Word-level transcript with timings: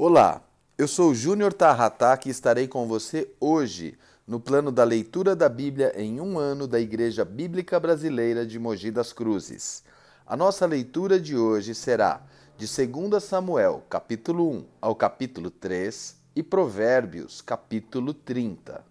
Olá, 0.00 0.44
eu 0.78 0.86
sou 0.86 1.12
Júnior 1.12 1.52
Tarratá 1.52 2.16
e 2.24 2.28
estarei 2.28 2.68
com 2.68 2.86
você 2.86 3.34
hoje 3.40 3.98
no 4.24 4.38
plano 4.38 4.70
da 4.70 4.84
leitura 4.84 5.34
da 5.34 5.48
Bíblia 5.48 5.92
em 6.00 6.20
um 6.20 6.38
ano 6.38 6.68
da 6.68 6.78
Igreja 6.78 7.24
Bíblica 7.24 7.80
Brasileira 7.80 8.46
de 8.46 8.60
Mogi 8.60 8.92
das 8.92 9.12
Cruzes. 9.12 9.82
A 10.24 10.36
nossa 10.36 10.66
leitura 10.66 11.18
de 11.18 11.36
hoje 11.36 11.74
será 11.74 12.22
de 12.56 12.68
2 12.68 13.20
Samuel, 13.20 13.82
capítulo 13.90 14.48
1 14.48 14.64
ao 14.80 14.94
capítulo 14.94 15.50
3 15.50 16.16
e 16.36 16.44
Provérbios, 16.44 17.40
capítulo 17.40 18.14
30. 18.14 18.84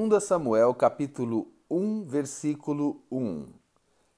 2 0.00 0.24
Samuel, 0.24 0.74
capítulo 0.74 1.46
1, 1.70 2.02
versículo 2.02 3.00
1. 3.12 3.46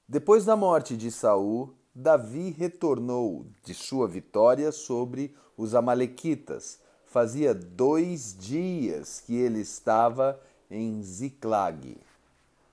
Depois 0.09 0.43
da 0.43 0.55
morte 0.55 0.97
de 0.97 1.11
Saul, 1.11 1.71
Davi 1.95 2.49
retornou 2.49 3.45
de 3.63 3.71
sua 3.75 4.07
vitória 4.07 4.71
sobre 4.71 5.35
os 5.55 5.75
Amalequitas. 5.75 6.79
Fazia 7.05 7.53
dois 7.53 8.35
dias 8.35 9.19
que 9.19 9.35
ele 9.35 9.59
estava 9.59 10.39
em 10.71 11.03
Ziclag. 11.03 11.95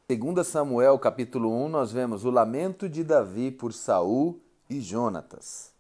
Segundo 0.09 0.43
Samuel 0.43 0.99
capítulo 0.99 1.53
1, 1.67 1.69
nós 1.69 1.93
vemos 1.93 2.25
o 2.25 2.31
lamento 2.31 2.89
de 2.89 3.05
Davi 3.05 3.51
por 3.51 3.75
Saul 3.75 4.41
e 4.71 4.81
Jonatas. 4.81 5.71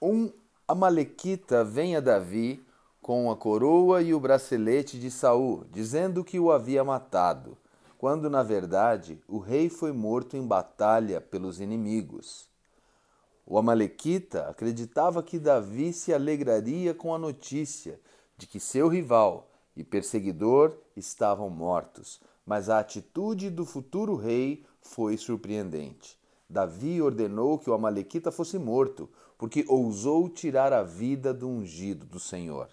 Um 0.00 0.30
Amalequita 0.68 1.64
vem 1.64 1.96
a 1.96 2.00
Davi 2.00 2.64
com 3.02 3.28
a 3.28 3.36
coroa 3.36 4.00
e 4.02 4.14
o 4.14 4.20
bracelete 4.20 5.00
de 5.00 5.10
Saul, 5.10 5.66
dizendo 5.72 6.22
que 6.22 6.38
o 6.38 6.52
havia 6.52 6.84
matado 6.84 7.58
quando 8.04 8.28
na 8.28 8.42
verdade 8.42 9.18
o 9.26 9.38
rei 9.38 9.70
foi 9.70 9.90
morto 9.90 10.36
em 10.36 10.46
batalha 10.46 11.22
pelos 11.22 11.58
inimigos. 11.58 12.50
O 13.46 13.56
Amalequita 13.56 14.46
acreditava 14.46 15.22
que 15.22 15.38
Davi 15.38 15.90
se 15.90 16.12
alegraria 16.12 16.92
com 16.92 17.14
a 17.14 17.18
notícia 17.18 17.98
de 18.36 18.46
que 18.46 18.60
seu 18.60 18.88
rival 18.88 19.48
e 19.74 19.82
perseguidor 19.82 20.76
estavam 20.94 21.48
mortos, 21.48 22.20
mas 22.44 22.68
a 22.68 22.78
atitude 22.78 23.48
do 23.48 23.64
futuro 23.64 24.16
rei 24.16 24.66
foi 24.82 25.16
surpreendente. 25.16 26.18
Davi 26.46 27.00
ordenou 27.00 27.58
que 27.58 27.70
o 27.70 27.72
Amalequita 27.72 28.30
fosse 28.30 28.58
morto, 28.58 29.08
porque 29.38 29.64
ousou 29.66 30.28
tirar 30.28 30.74
a 30.74 30.82
vida 30.82 31.32
do 31.32 31.48
ungido 31.48 32.04
do 32.04 32.20
Senhor. 32.20 32.68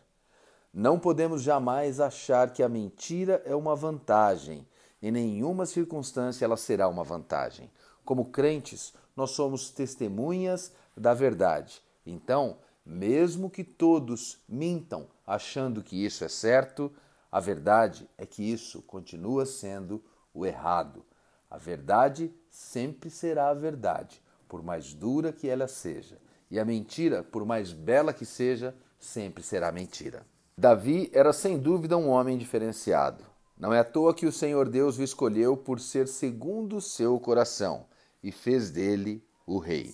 Não 0.74 1.00
podemos 1.00 1.42
jamais 1.42 2.02
achar 2.02 2.52
que 2.52 2.62
a 2.62 2.68
mentira 2.68 3.42
é 3.46 3.56
uma 3.56 3.78
vantagem 3.78 4.68
em 5.02 5.12
nenhuma 5.12 5.66
circunstância 5.66 6.46
ela 6.46 6.58
será 6.58 6.88
uma 6.88 7.04
vantagem. 7.04 7.72
Como 8.06 8.26
crentes, 8.26 8.94
nós 9.16 9.32
somos 9.32 9.70
testemunhas 9.70 10.72
da 10.96 11.14
verdade. 11.14 11.82
Então, 12.06 12.58
mesmo 12.86 13.50
que 13.50 13.64
todos 13.64 14.40
mintam 14.48 15.08
achando 15.26 15.84
que 15.84 16.04
isso 16.04 16.24
é 16.24 16.28
certo, 16.28 16.92
a 17.32 17.40
verdade 17.40 18.10
é 18.18 18.26
que 18.26 18.44
isso 18.44 18.82
continua 18.82 19.46
sendo 19.46 20.04
o 20.34 20.46
errado. 20.46 21.06
A 21.50 21.58
verdade 21.58 22.34
sempre 22.50 23.10
será 23.10 23.50
a 23.50 23.54
verdade, 23.54 24.22
por 24.48 24.62
mais 24.62 24.94
dura 24.94 25.32
que 25.32 25.48
ela 25.48 25.68
seja. 25.68 26.18
E 26.50 26.60
a 26.60 26.66
mentira, 26.66 27.24
por 27.24 27.46
mais 27.46 27.72
bela 27.72 28.14
que 28.14 28.26
seja, 28.26 28.76
sempre 29.00 29.42
será 29.42 29.72
mentira. 29.72 30.26
Davi 30.58 31.10
era 31.14 31.32
sem 31.32 31.58
dúvida 31.58 31.98
um 31.98 32.10
homem 32.10 32.38
diferenciado. 32.38 33.31
Não 33.62 33.72
é 33.72 33.78
à 33.78 33.84
toa 33.84 34.12
que 34.12 34.26
o 34.26 34.32
Senhor 34.32 34.68
Deus 34.68 34.98
o 34.98 35.04
escolheu 35.04 35.56
por 35.56 35.80
ser 35.80 36.08
segundo 36.08 36.78
o 36.78 36.82
seu 36.82 37.20
coração 37.20 37.86
e 38.24 38.32
fez 38.32 38.72
dele 38.72 39.24
o 39.46 39.60
rei. 39.60 39.94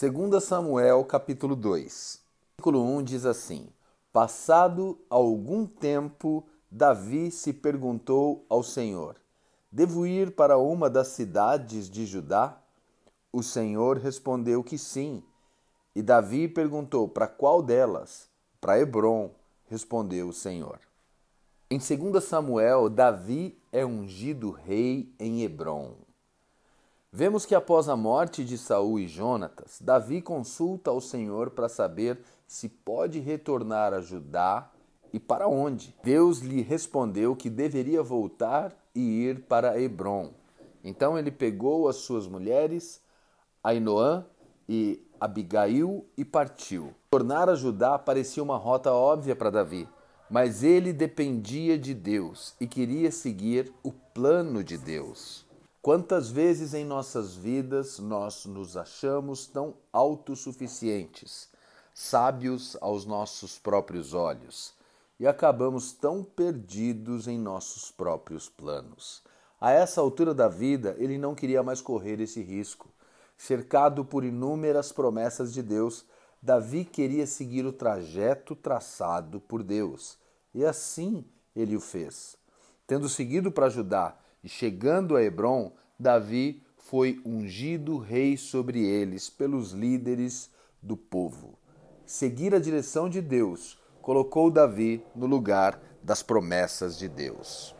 2 0.00 0.40
Samuel 0.40 1.04
capítulo 1.04 1.56
2, 1.56 2.22
versículo 2.52 2.80
1 2.98 3.02
diz 3.02 3.26
assim: 3.26 3.68
Passado 4.12 4.96
algum 5.10 5.66
tempo, 5.66 6.46
Davi 6.70 7.32
se 7.32 7.52
perguntou 7.52 8.46
ao 8.48 8.62
Senhor: 8.62 9.16
Devo 9.68 10.06
ir 10.06 10.36
para 10.36 10.56
uma 10.56 10.88
das 10.88 11.08
cidades 11.08 11.90
de 11.90 12.06
Judá? 12.06 12.56
O 13.32 13.42
Senhor 13.42 13.98
respondeu 13.98 14.62
que 14.62 14.78
sim. 14.78 15.24
E 15.92 16.02
Davi 16.02 16.46
perguntou: 16.46 17.08
Para 17.08 17.26
qual 17.26 17.62
delas? 17.62 18.28
Para 18.60 18.78
Hebron, 18.78 19.32
respondeu 19.66 20.28
o 20.28 20.32
Senhor. 20.32 20.78
Em 21.72 21.78
2 21.78 22.22
Samuel, 22.22 22.90
Davi 22.90 23.58
é 23.72 23.82
ungido 23.82 24.50
rei 24.50 25.10
em 25.18 25.42
Hebron. 25.42 25.94
Vemos 27.10 27.46
que 27.46 27.54
após 27.54 27.88
a 27.88 27.96
morte 27.96 28.44
de 28.44 28.58
Saul 28.58 29.00
e 29.00 29.08
Jonatas, 29.08 29.78
Davi 29.80 30.20
consulta 30.20 30.90
ao 30.90 31.00
Senhor 31.00 31.48
para 31.48 31.70
saber 31.70 32.20
se 32.46 32.68
pode 32.68 33.20
retornar 33.20 33.94
a 33.94 34.02
Judá 34.02 34.70
e 35.14 35.18
para 35.18 35.48
onde. 35.48 35.96
Deus 36.04 36.40
lhe 36.40 36.60
respondeu 36.60 37.34
que 37.34 37.48
deveria 37.48 38.02
voltar 38.02 38.76
e 38.94 39.24
ir 39.24 39.44
para 39.44 39.80
Hebron. 39.80 40.34
Então 40.84 41.18
ele 41.18 41.30
pegou 41.30 41.88
as 41.88 41.96
suas 41.96 42.26
mulheres, 42.26 43.00
Ainoã 43.64 44.26
e 44.68 45.02
Abigail, 45.18 46.04
e 46.18 46.22
partiu. 46.22 46.92
Tornar 47.10 47.48
a 47.48 47.54
Judá 47.54 47.98
parecia 47.98 48.42
uma 48.42 48.58
rota 48.58 48.92
óbvia 48.92 49.34
para 49.34 49.48
Davi 49.48 49.88
mas 50.32 50.62
ele 50.62 50.94
dependia 50.94 51.78
de 51.78 51.92
Deus 51.92 52.54
e 52.58 52.66
queria 52.66 53.12
seguir 53.12 53.70
o 53.82 53.92
plano 53.92 54.64
de 54.64 54.78
Deus. 54.78 55.44
Quantas 55.82 56.30
vezes 56.30 56.72
em 56.72 56.86
nossas 56.86 57.34
vidas 57.34 57.98
nós 57.98 58.46
nos 58.46 58.74
achamos 58.74 59.46
tão 59.46 59.74
autossuficientes, 59.92 61.50
sábios 61.92 62.78
aos 62.80 63.04
nossos 63.04 63.58
próprios 63.58 64.14
olhos, 64.14 64.72
e 65.20 65.26
acabamos 65.26 65.92
tão 65.92 66.24
perdidos 66.24 67.28
em 67.28 67.38
nossos 67.38 67.90
próprios 67.90 68.48
planos. 68.48 69.22
A 69.60 69.70
essa 69.70 70.00
altura 70.00 70.32
da 70.32 70.48
vida, 70.48 70.96
ele 70.98 71.18
não 71.18 71.34
queria 71.34 71.62
mais 71.62 71.82
correr 71.82 72.22
esse 72.22 72.40
risco. 72.42 72.88
Cercado 73.36 74.02
por 74.02 74.24
inúmeras 74.24 74.92
promessas 74.92 75.52
de 75.52 75.62
Deus, 75.62 76.06
Davi 76.40 76.86
queria 76.86 77.26
seguir 77.26 77.66
o 77.66 77.72
trajeto 77.72 78.56
traçado 78.56 79.38
por 79.38 79.62
Deus 79.62 80.21
e 80.54 80.64
assim 80.64 81.24
ele 81.54 81.76
o 81.76 81.80
fez. 81.80 82.36
Tendo 82.86 83.08
seguido 83.08 83.50
para 83.50 83.68
Judá 83.68 84.16
e 84.42 84.48
chegando 84.48 85.16
a 85.16 85.22
Hebron, 85.22 85.72
Davi 85.98 86.62
foi 86.76 87.20
ungido 87.24 87.98
rei 87.98 88.36
sobre 88.36 88.84
eles 88.84 89.30
pelos 89.30 89.72
líderes 89.72 90.50
do 90.82 90.96
povo. 90.96 91.58
Seguir 92.04 92.54
a 92.54 92.58
direção 92.58 93.08
de 93.08 93.22
Deus 93.22 93.80
colocou 94.02 94.50
Davi 94.50 95.02
no 95.14 95.26
lugar 95.26 95.80
das 96.02 96.22
promessas 96.22 96.98
de 96.98 97.08
Deus. 97.08 97.74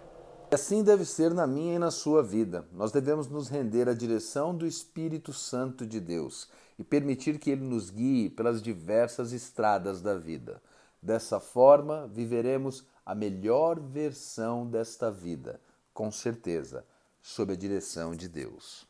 Assim 0.51 0.85
deve 0.85 1.05
ser 1.05 1.33
na 1.33 1.47
minha 1.47 1.75
e 1.75 1.79
na 1.79 1.91
sua 1.91 2.23
vida. 2.23 2.67
Nós 2.73 2.93
devemos 2.93 3.27
nos 3.27 3.49
render 3.49 3.89
à 3.89 3.95
direção 3.95 4.55
do 4.55 4.67
Espírito 4.67 5.33
Santo 5.33 5.87
de 5.87 5.99
Deus 5.99 6.49
e 6.79 6.85
permitir 6.85 7.39
que 7.39 7.51
ele 7.51 7.65
nos 7.65 7.91
guie 7.91 8.29
pelas 8.29 8.63
diversas 8.63 9.33
estradas 9.33 10.01
da 10.01 10.15
vida. 10.15 10.63
Dessa 11.03 11.41
forma, 11.41 12.07
viveremos 12.07 12.87
a 13.05 13.13
melhor 13.13 13.81
versão 13.81 14.65
desta 14.65 15.11
vida, 15.11 15.61
com 15.93 16.13
certeza, 16.13 16.85
sob 17.21 17.53
a 17.53 17.57
direção 17.57 18.15
de 18.15 18.29
Deus. 18.29 18.87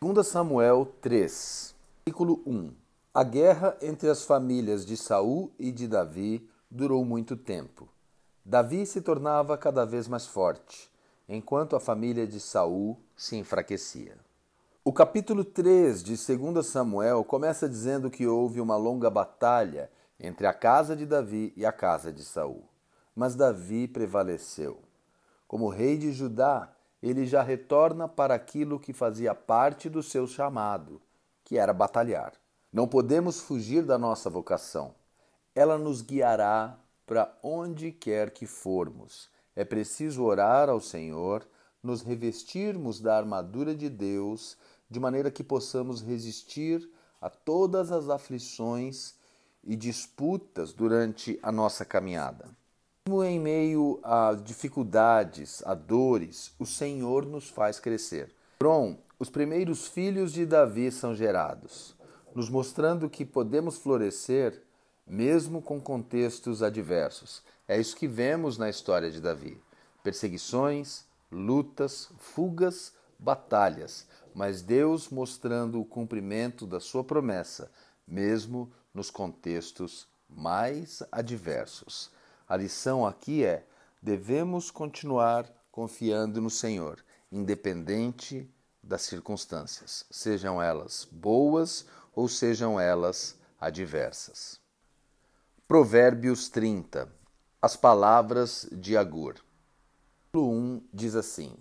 2 0.00 0.26
Samuel 0.26 0.84
3, 1.00 1.76
versículo 2.04 2.42
1. 2.44 2.74
A 3.14 3.22
guerra 3.22 3.76
entre 3.80 4.08
as 4.08 4.24
famílias 4.24 4.84
de 4.84 4.96
Saul 4.96 5.52
e 5.60 5.70
de 5.70 5.86
Davi 5.86 6.50
durou 6.68 7.04
muito 7.04 7.36
tempo. 7.36 7.88
Davi 8.44 8.84
se 8.84 9.00
tornava 9.00 9.56
cada 9.56 9.86
vez 9.86 10.08
mais 10.08 10.26
forte, 10.26 10.90
enquanto 11.28 11.76
a 11.76 11.80
família 11.80 12.26
de 12.26 12.40
Saul 12.40 12.98
se 13.16 13.36
enfraquecia. 13.36 14.16
O 14.84 14.92
capítulo 14.92 15.44
3 15.44 16.02
de 16.02 16.16
2 16.16 16.66
Samuel 16.66 17.22
começa 17.22 17.68
dizendo 17.68 18.10
que 18.10 18.26
houve 18.26 18.60
uma 18.60 18.76
longa 18.76 19.08
batalha 19.08 19.88
entre 20.22 20.46
a 20.46 20.54
casa 20.54 20.94
de 20.94 21.04
Davi 21.04 21.52
e 21.56 21.66
a 21.66 21.72
casa 21.72 22.12
de 22.12 22.22
Saul. 22.22 22.62
Mas 23.14 23.34
Davi 23.34 23.88
prevaleceu. 23.88 24.80
Como 25.48 25.68
rei 25.68 25.98
de 25.98 26.12
Judá, 26.12 26.72
ele 27.02 27.26
já 27.26 27.42
retorna 27.42 28.06
para 28.06 28.32
aquilo 28.32 28.78
que 28.78 28.92
fazia 28.92 29.34
parte 29.34 29.90
do 29.90 30.00
seu 30.00 30.28
chamado, 30.28 31.02
que 31.42 31.58
era 31.58 31.72
batalhar. 31.72 32.34
Não 32.72 32.86
podemos 32.86 33.40
fugir 33.40 33.82
da 33.82 33.98
nossa 33.98 34.30
vocação. 34.30 34.94
Ela 35.56 35.76
nos 35.76 36.00
guiará 36.00 36.78
para 37.04 37.36
onde 37.42 37.90
quer 37.90 38.30
que 38.30 38.46
formos. 38.46 39.28
É 39.56 39.64
preciso 39.64 40.22
orar 40.22 40.70
ao 40.70 40.80
Senhor, 40.80 41.44
nos 41.82 42.00
revestirmos 42.00 43.00
da 43.00 43.18
armadura 43.18 43.74
de 43.74 43.90
Deus, 43.90 44.56
de 44.88 45.00
maneira 45.00 45.32
que 45.32 45.42
possamos 45.42 46.00
resistir 46.00 46.88
a 47.20 47.28
todas 47.28 47.90
as 47.90 48.08
aflições 48.08 49.20
e 49.64 49.76
disputas 49.76 50.72
durante 50.72 51.38
a 51.42 51.52
nossa 51.52 51.84
caminhada. 51.84 52.48
Mesmo 53.06 53.24
em 53.24 53.38
meio 53.38 54.00
a 54.02 54.34
dificuldades, 54.34 55.62
a 55.66 55.74
dores, 55.74 56.52
o 56.58 56.66
Senhor 56.66 57.26
nos 57.26 57.48
faz 57.48 57.80
crescer. 57.80 58.32
Brom, 58.58 58.96
os 59.18 59.28
primeiros 59.28 59.88
filhos 59.88 60.32
de 60.32 60.46
Davi 60.46 60.90
são 60.90 61.14
gerados, 61.14 61.96
nos 62.34 62.48
mostrando 62.48 63.10
que 63.10 63.24
podemos 63.24 63.78
florescer 63.78 64.62
mesmo 65.06 65.60
com 65.60 65.80
contextos 65.80 66.62
adversos. 66.62 67.42
É 67.66 67.78
isso 67.78 67.96
que 67.96 68.06
vemos 68.06 68.56
na 68.56 68.70
história 68.70 69.10
de 69.10 69.20
Davi: 69.20 69.60
perseguições, 70.02 71.04
lutas, 71.30 72.10
fugas, 72.18 72.92
batalhas, 73.18 74.06
mas 74.34 74.62
Deus 74.62 75.08
mostrando 75.08 75.80
o 75.80 75.84
cumprimento 75.84 76.66
da 76.66 76.80
sua 76.80 77.04
promessa, 77.04 77.70
mesmo 78.06 78.72
nos 78.94 79.10
contextos 79.10 80.06
mais 80.28 81.02
adversos. 81.10 82.10
A 82.48 82.56
lição 82.56 83.06
aqui 83.06 83.44
é: 83.44 83.66
devemos 84.00 84.70
continuar 84.70 85.50
confiando 85.70 86.40
no 86.40 86.50
Senhor, 86.50 87.02
independente 87.30 88.48
das 88.82 89.02
circunstâncias, 89.02 90.04
sejam 90.10 90.60
elas 90.60 91.06
boas 91.10 91.86
ou 92.14 92.28
sejam 92.28 92.78
elas 92.78 93.38
adversas. 93.60 94.60
Provérbios 95.66 96.48
30 96.48 97.08
As 97.60 97.76
palavras 97.76 98.68
de 98.72 98.96
Agur. 98.96 99.36
1 100.34 100.82
diz 100.92 101.14
assim: 101.14 101.56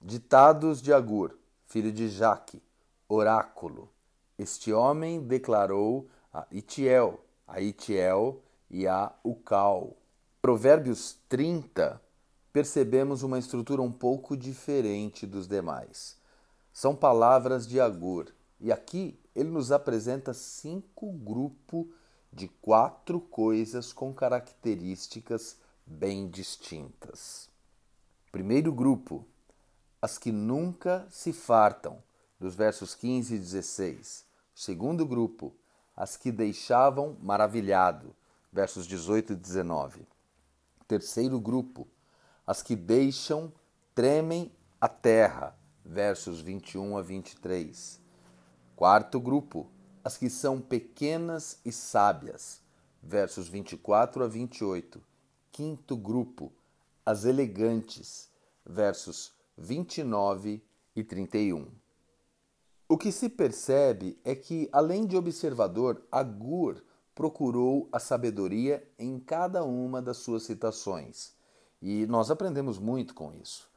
Ditados 0.00 0.80
de 0.80 0.92
Agur, 0.92 1.38
filho 1.66 1.92
de 1.92 2.08
Jaque, 2.08 2.62
oráculo. 3.08 3.90
Este 4.38 4.72
homem 4.72 5.20
declarou 5.20 6.08
a 6.36 6.46
Itiel, 6.50 7.24
a 7.46 7.62
Itiel 7.62 8.42
e 8.68 8.86
a 8.86 9.10
Ucal. 9.24 9.96
Provérbios 10.42 11.16
30 11.30 11.98
percebemos 12.52 13.22
uma 13.22 13.38
estrutura 13.38 13.80
um 13.80 13.90
pouco 13.90 14.36
diferente 14.36 15.26
dos 15.26 15.48
demais. 15.48 16.18
São 16.74 16.94
palavras 16.94 17.66
de 17.66 17.80
Agur, 17.80 18.26
e 18.60 18.70
aqui 18.70 19.18
ele 19.34 19.48
nos 19.48 19.72
apresenta 19.72 20.34
cinco 20.34 21.10
grupos 21.10 21.86
de 22.30 22.48
quatro 22.48 23.18
coisas 23.18 23.90
com 23.94 24.12
características 24.12 25.56
bem 25.86 26.28
distintas. 26.28 27.48
Primeiro 28.30 28.72
grupo, 28.72 29.26
as 30.02 30.18
que 30.18 30.30
nunca 30.30 31.06
se 31.10 31.32
fartam, 31.32 32.02
dos 32.38 32.54
versos 32.54 32.94
15 32.94 33.34
e 33.34 33.38
16. 33.38 34.26
Segundo 34.54 35.06
grupo, 35.06 35.54
as 35.96 36.16
que 36.16 36.30
deixavam 36.30 37.16
maravilhado, 37.22 38.14
versos 38.52 38.86
18 38.86 39.32
e 39.32 39.36
19. 39.36 40.06
Terceiro 40.86 41.40
grupo, 41.40 41.88
as 42.46 42.62
que 42.62 42.76
deixam 42.76 43.52
tremem 43.94 44.52
a 44.78 44.88
terra, 44.88 45.56
versos 45.84 46.40
21 46.40 46.98
a 46.98 47.02
23. 47.02 48.00
Quarto 48.76 49.18
grupo, 49.18 49.66
as 50.04 50.18
que 50.18 50.28
são 50.28 50.60
pequenas 50.60 51.58
e 51.64 51.72
sábias, 51.72 52.60
versos 53.02 53.48
24 53.48 54.22
a 54.22 54.28
28. 54.28 55.00
Quinto 55.50 55.96
grupo, 55.96 56.52
as 57.04 57.24
elegantes, 57.24 58.28
versos 58.64 59.32
29 59.56 60.62
e 60.94 61.02
31. 61.02 61.68
O 62.88 62.96
que 62.96 63.10
se 63.10 63.28
percebe 63.28 64.16
é 64.24 64.34
que, 64.34 64.68
além 64.72 65.06
de 65.06 65.16
observador, 65.16 66.02
Agur 66.10 66.82
procurou 67.16 67.88
a 67.90 67.98
sabedoria 67.98 68.86
em 68.96 69.18
cada 69.18 69.64
uma 69.64 70.00
das 70.00 70.18
suas 70.18 70.44
citações. 70.44 71.32
E 71.82 72.06
nós 72.06 72.30
aprendemos 72.30 72.78
muito 72.78 73.12
com 73.12 73.32
isso. 73.32 73.68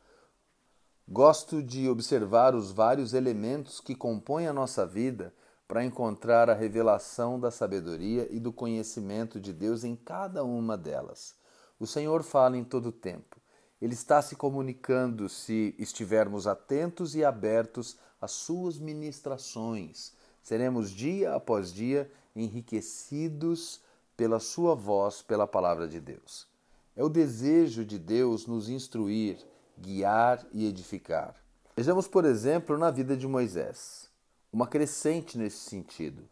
Gosto 1.07 1.63
de 1.63 1.89
observar 1.89 2.53
os 2.53 2.71
vários 2.71 3.15
elementos 3.15 3.81
que 3.81 3.95
compõem 3.95 4.45
a 4.45 4.53
nossa 4.53 4.85
vida 4.85 5.33
para 5.67 5.83
encontrar 5.83 6.47
a 6.47 6.53
revelação 6.53 7.39
da 7.39 7.49
sabedoria 7.49 8.27
e 8.29 8.39
do 8.39 8.53
conhecimento 8.53 9.39
de 9.39 9.51
Deus 9.51 9.83
em 9.83 9.95
cada 9.95 10.43
uma 10.43 10.77
delas. 10.77 11.33
O 11.79 11.87
Senhor 11.87 12.21
fala 12.21 12.57
em 12.57 12.63
todo 12.63 12.89
o 12.89 12.91
tempo. 12.91 13.37
Ele 13.81 13.93
está 13.93 14.21
se 14.21 14.35
comunicando 14.35 15.29
se 15.29 15.73
estivermos 15.79 16.45
atentos 16.45 17.15
e 17.15 17.23
abertos 17.23 17.97
às 18.21 18.31
suas 18.31 18.77
ministrações. 18.77 20.13
Seremos 20.41 20.91
dia 20.91 21.33
após 21.33 21.73
dia 21.73 22.09
enriquecidos 22.35 23.81
pela 24.15 24.39
sua 24.39 24.75
voz, 24.75 25.21
pela 25.21 25.47
palavra 25.47 25.87
de 25.87 25.99
Deus. 25.99 26.47
É 26.95 27.03
o 27.03 27.09
desejo 27.09 27.85
de 27.85 27.97
Deus 27.97 28.45
nos 28.45 28.67
instruir, 28.67 29.37
guiar 29.77 30.45
e 30.51 30.65
edificar. 30.65 31.35
Vejamos, 31.75 32.07
por 32.07 32.25
exemplo, 32.25 32.77
na 32.77 32.91
vida 32.91 33.15
de 33.15 33.25
Moisés, 33.27 34.09
uma 34.51 34.67
crescente 34.67 35.37
nesse 35.37 35.69
sentido. 35.69 36.23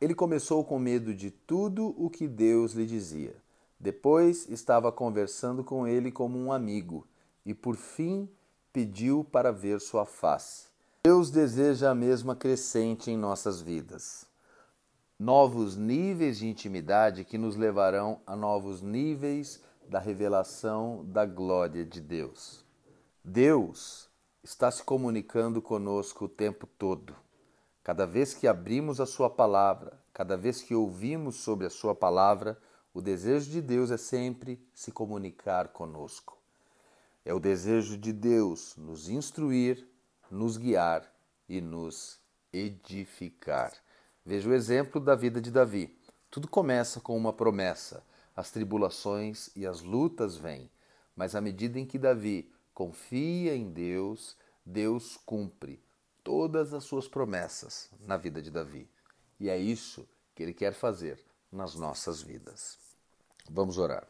Ele 0.00 0.14
começou 0.14 0.64
com 0.64 0.78
medo 0.78 1.14
de 1.14 1.30
tudo 1.30 1.94
o 1.96 2.08
que 2.08 2.28
Deus 2.28 2.72
lhe 2.72 2.86
dizia. 2.86 3.34
Depois 3.78 4.48
estava 4.48 4.92
conversando 4.92 5.64
com 5.64 5.86
ele 5.88 6.12
como 6.12 6.38
um 6.38 6.52
amigo 6.52 7.04
e, 7.44 7.52
por 7.52 7.76
fim, 7.76 8.28
pediu 8.72 9.24
para 9.24 9.50
ver 9.50 9.80
sua 9.80 10.06
face. 10.06 10.71
Deus 11.04 11.32
deseja 11.32 11.90
a 11.90 11.96
mesma 11.96 12.36
crescente 12.36 13.10
em 13.10 13.16
nossas 13.16 13.60
vidas. 13.60 14.24
Novos 15.18 15.76
níveis 15.76 16.38
de 16.38 16.46
intimidade 16.46 17.24
que 17.24 17.36
nos 17.36 17.56
levarão 17.56 18.20
a 18.24 18.36
novos 18.36 18.80
níveis 18.80 19.60
da 19.88 19.98
revelação 19.98 21.04
da 21.04 21.26
glória 21.26 21.84
de 21.84 22.00
Deus. 22.00 22.64
Deus 23.24 24.08
está 24.44 24.70
se 24.70 24.84
comunicando 24.84 25.60
conosco 25.60 26.26
o 26.26 26.28
tempo 26.28 26.68
todo. 26.68 27.16
Cada 27.82 28.06
vez 28.06 28.32
que 28.32 28.46
abrimos 28.46 29.00
a 29.00 29.06
Sua 29.06 29.28
palavra, 29.28 29.98
cada 30.12 30.36
vez 30.36 30.62
que 30.62 30.72
ouvimos 30.72 31.34
sobre 31.34 31.66
a 31.66 31.70
Sua 31.70 31.96
palavra, 31.96 32.56
o 32.94 33.02
desejo 33.02 33.50
de 33.50 33.60
Deus 33.60 33.90
é 33.90 33.96
sempre 33.96 34.64
se 34.72 34.92
comunicar 34.92 35.66
conosco. 35.70 36.38
É 37.24 37.34
o 37.34 37.40
desejo 37.40 37.98
de 37.98 38.12
Deus 38.12 38.76
nos 38.76 39.08
instruir, 39.08 39.90
nos 40.32 40.56
guiar 40.56 41.06
e 41.46 41.60
nos 41.60 42.18
edificar. 42.50 43.72
Veja 44.24 44.48
o 44.48 44.54
exemplo 44.54 44.98
da 44.98 45.14
vida 45.14 45.42
de 45.42 45.50
Davi. 45.50 45.94
Tudo 46.30 46.48
começa 46.48 47.00
com 47.00 47.14
uma 47.16 47.34
promessa. 47.34 48.02
As 48.34 48.50
tribulações 48.50 49.50
e 49.54 49.66
as 49.66 49.82
lutas 49.82 50.36
vêm, 50.36 50.70
mas 51.14 51.34
à 51.34 51.40
medida 51.40 51.78
em 51.78 51.84
que 51.84 51.98
Davi 51.98 52.50
confia 52.72 53.54
em 53.54 53.70
Deus, 53.70 54.34
Deus 54.64 55.18
cumpre 55.26 55.78
todas 56.24 56.72
as 56.72 56.84
suas 56.84 57.06
promessas 57.06 57.90
na 58.00 58.16
vida 58.16 58.40
de 58.40 58.50
Davi. 58.50 58.88
E 59.38 59.50
é 59.50 59.58
isso 59.58 60.08
que 60.34 60.42
ele 60.42 60.54
quer 60.54 60.72
fazer 60.72 61.20
nas 61.52 61.74
nossas 61.74 62.22
vidas. 62.22 62.78
Vamos 63.50 63.76
orar. 63.76 64.08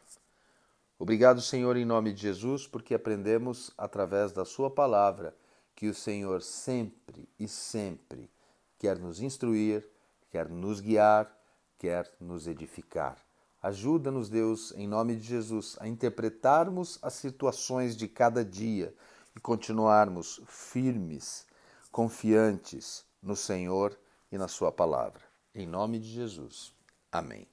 Obrigado, 0.97 1.41
Senhor, 1.41 1.75
em 1.75 1.83
nome 1.83 2.13
de 2.13 2.21
Jesus, 2.21 2.65
porque 2.65 2.93
aprendemos 2.93 3.71
através 3.77 4.31
da 4.31 4.45
Sua 4.45 4.71
palavra 4.71 5.35
que 5.75 5.87
o 5.87 5.93
Senhor 5.93 6.41
sempre 6.41 7.27
e 7.39 7.47
sempre 7.47 8.29
quer 8.77 8.99
nos 8.99 9.21
instruir, 9.21 9.87
quer 10.29 10.49
nos 10.49 10.79
guiar, 10.79 11.31
quer 11.77 12.11
nos 12.19 12.47
edificar. 12.47 13.17
Ajuda-nos, 13.61 14.29
Deus, 14.29 14.73
em 14.75 14.87
nome 14.87 15.15
de 15.15 15.23
Jesus, 15.23 15.77
a 15.79 15.87
interpretarmos 15.87 16.99
as 17.01 17.13
situações 17.13 17.95
de 17.95 18.09
cada 18.09 18.43
dia 18.43 18.93
e 19.35 19.39
continuarmos 19.39 20.41
firmes, 20.47 21.47
confiantes 21.91 23.05
no 23.21 23.35
Senhor 23.35 23.97
e 24.31 24.37
na 24.37 24.49
Sua 24.49 24.71
palavra. 24.71 25.21
Em 25.55 25.65
nome 25.65 25.97
de 25.97 26.09
Jesus. 26.09 26.73
Amém. 27.11 27.52